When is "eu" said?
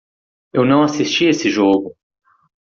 0.51-0.65